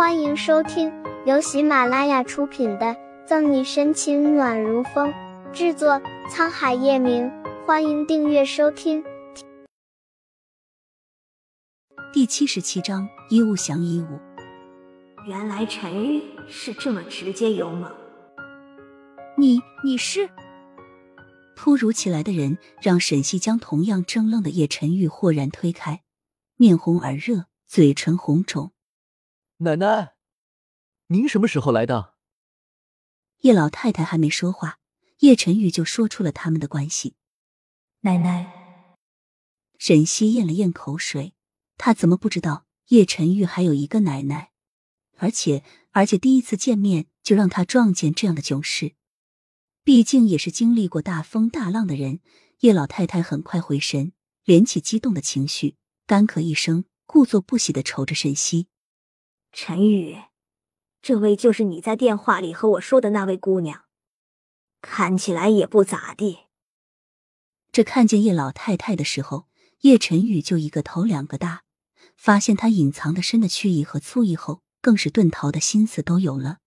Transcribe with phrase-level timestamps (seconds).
[0.00, 0.90] 欢迎收听
[1.26, 2.86] 由喜马拉雅出品的
[3.26, 5.12] 《赠你深情暖如风》，
[5.52, 7.30] 制作沧海夜明。
[7.66, 9.04] 欢迎订阅收听。
[12.14, 14.18] 第七十七章：衣物降衣物。
[15.28, 17.92] 原来陈玉是这么直接勇猛。
[19.36, 20.30] 你你是？
[21.54, 26.00] 突如其来的人让沈西将同样怔愣的叶晨玉豁然推开，
[26.56, 28.72] 面红耳热，嘴唇红肿。
[29.62, 30.14] 奶奶，
[31.08, 32.14] 您什么时候来的？
[33.40, 34.78] 叶老太太还没说话，
[35.18, 37.14] 叶晨玉就说出了他们的关系。
[38.00, 38.96] 奶奶，
[39.76, 41.34] 沈西咽了咽口水，
[41.76, 44.50] 他怎么不知道叶晨玉还有一个奶奶？
[45.18, 48.94] 而且而且第一次见面就让他撞见这样的囧事。
[49.84, 52.20] 毕竟也是经历过大风大浪的人，
[52.60, 54.14] 叶老太太很快回神，
[54.46, 58.68] 敛起激动的情绪，干咳一声，故作不喜的瞅着沈西。
[59.52, 60.16] 陈宇，
[61.02, 63.84] 这位就是你在电话里和我说的那位姑娘，
[64.80, 66.46] 看起来也不咋地。
[67.72, 69.48] 这看见叶老太太的时候，
[69.80, 71.64] 叶晨宇就一个头两个大，
[72.16, 76.58] 发现她隐藏的深的曲意和醋意后，更是遁逃的心思都有了。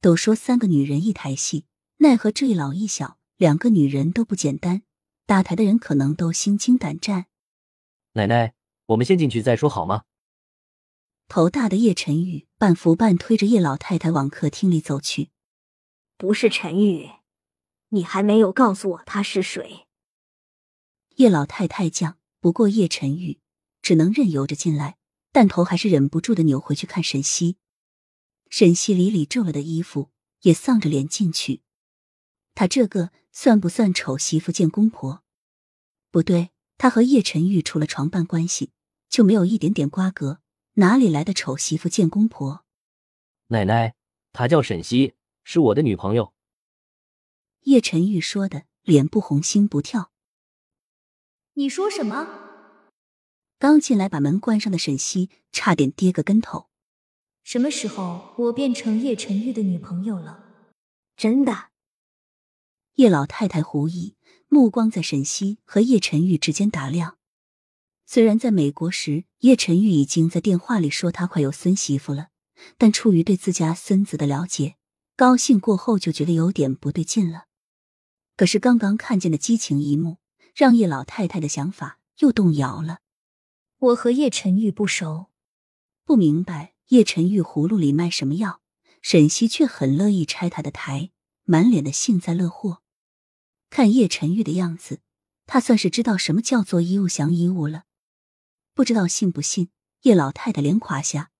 [0.00, 1.66] 都说三个女人一台戏。
[1.98, 4.82] 奈何这一老一小两个女人都不简单，
[5.24, 7.26] 打台的人可能都心惊胆战。
[8.14, 8.54] 奶奶，
[8.86, 10.02] 我们先进去再说好吗？
[11.34, 15.30] 头大的叶晨宇半扶半推着叶老太太往客厅里走去。
[16.18, 17.08] 不是陈玉，
[17.88, 19.86] 你还没有告诉我他是谁。
[21.16, 23.40] 叶老太太犟不过叶晨玉，
[23.80, 24.98] 只能任由着进来，
[25.32, 27.56] 但头还是忍不住的扭回去看沈西。
[28.50, 30.10] 沈西理理皱了的衣服，
[30.42, 31.62] 也丧着脸进去。
[32.54, 35.24] 他这个算不算丑媳妇见公婆？
[36.10, 38.72] 不对，他和叶晨玉除了床伴关系，
[39.08, 40.41] 就没有一点点瓜葛，
[40.74, 42.64] 哪里来的丑媳妇见公婆？
[43.48, 43.94] 奶奶，
[44.32, 45.12] 她叫沈西，
[45.44, 46.32] 是我的女朋友。
[47.64, 50.12] 叶晨玉说的，脸不红心不跳。
[51.54, 52.26] 你说什么？
[53.58, 56.70] 刚进来把门关上的沈西差点跌个跟头。
[57.44, 60.72] 什么时候我变成叶晨玉的女朋友了？
[61.16, 61.68] 真的？
[62.94, 64.16] 叶老太太狐疑，
[64.48, 67.18] 目光在沈西和叶晨玉之间打量。
[68.14, 72.28] 虽然在美国时，叶晨玉已经在电话里说他快有孙媳妇了，
[72.76, 74.76] 但出于对自家孙子的了解，
[75.16, 77.46] 高兴过后就觉得有点不对劲了。
[78.36, 80.18] 可是刚刚看见的激情一幕，
[80.54, 82.98] 让叶老太太的想法又动摇了。
[83.78, 85.28] 我和叶晨玉不熟，
[86.04, 88.60] 不明白叶晨玉葫芦里卖什么药，
[89.00, 91.12] 沈西却很乐意拆他的台，
[91.44, 92.82] 满脸的幸灾乐祸。
[93.70, 95.00] 看叶晨玉的样子，
[95.46, 97.84] 他算是知道什么叫做一物降一物了。
[98.74, 99.70] 不知道信不信？
[100.02, 101.30] 叶老太太脸垮下。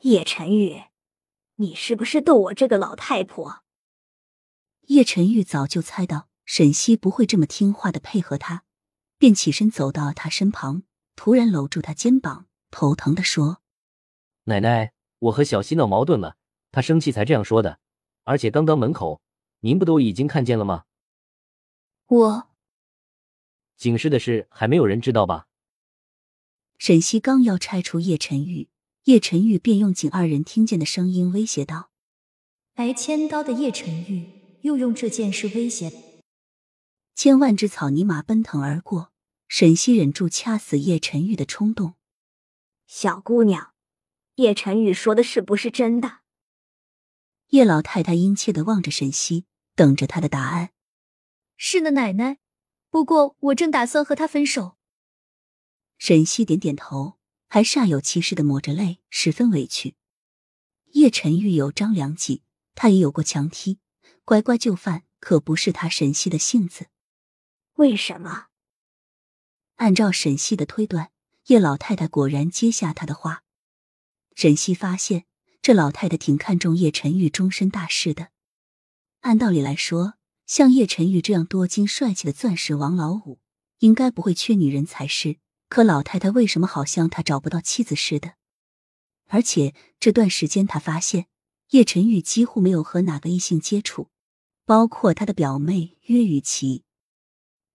[0.00, 0.82] 叶晨玉，
[1.56, 3.62] 你是不是逗我这个老太婆？
[4.88, 8.64] 叶晨玉早就猜到沈西不会这么听话的配合他，
[9.18, 10.82] 便起身走到他身旁，
[11.14, 13.62] 突然搂住他肩膀，头疼的说
[14.44, 16.36] ：“奶奶，我和小西闹矛盾了，
[16.72, 17.78] 她生气才这样说的。
[18.24, 19.22] 而且刚刚门口，
[19.60, 20.84] 您不都已经看见了吗？”
[22.08, 22.50] 我
[23.76, 25.46] 警示的事还没有人知道吧？
[26.80, 28.70] 沈西刚要拆除叶晨玉，
[29.04, 31.90] 叶晨玉便用仅二人听见的声音威胁道
[32.76, 34.26] ：“挨千刀的叶晨玉
[34.62, 35.92] 又用这件事威胁。”
[37.14, 39.12] 千万只草泥马奔腾而过，
[39.46, 41.96] 沈西忍住掐死叶晨玉的冲动。
[42.86, 43.74] 小姑娘，
[44.36, 46.20] 叶晨玉说的是不是真的？
[47.48, 50.70] 叶老太太殷切的望着沈西，等着他的答案。
[51.58, 52.38] 是的，奶奶。
[52.88, 54.78] 不过我正打算和他分手。
[56.00, 59.96] 沈西点点头，还煞有其事的抹着泪，十分委屈。
[60.92, 62.42] 叶晨玉有张良计，
[62.74, 63.80] 他也有过强踢，
[64.24, 66.86] 乖乖就范，可不是他沈西的性子。
[67.74, 68.46] 为什么？
[69.76, 71.12] 按照沈西的推断，
[71.48, 73.44] 叶老太太果然接下他的话。
[74.34, 75.26] 沈西发现
[75.60, 78.30] 这老太太挺看重叶晨玉终身大事的。
[79.20, 80.14] 按道理来说。
[80.46, 83.38] 像叶晨玉这样多金帅气的钻石王老五，
[83.78, 85.38] 应该不会缺女人才是。
[85.70, 88.32] 可老太太为什么好像他找不到妻子似的？
[89.28, 91.26] 而且这段时间，他发现
[91.70, 94.08] 叶晨玉几乎没有和哪个异性接触，
[94.66, 96.82] 包括他的表妹约雨琪，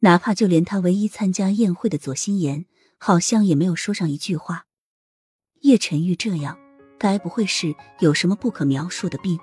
[0.00, 2.66] 哪怕就连他唯一参加宴会的左心言，
[2.98, 4.66] 好像也没有说上一句话。
[5.60, 6.58] 叶晨玉这样，
[6.98, 9.38] 该不会是有什么不可描述的病？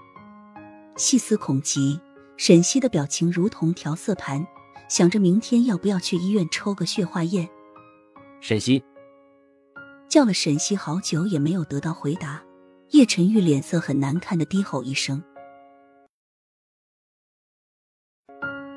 [0.98, 1.98] 细思恐极。
[2.36, 4.46] 沈西的表情如同调色盘，
[4.90, 7.48] 想着明天要不要去医院抽个血化验。
[8.42, 8.84] 沈西
[10.10, 12.44] 叫了沈西好久也没有得到回答，
[12.90, 15.24] 叶晨玉脸色很难看的低吼一声。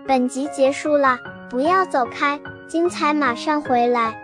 [0.07, 1.19] 本集结束了，
[1.49, 2.39] 不要走开，
[2.69, 4.24] 精彩马上回来。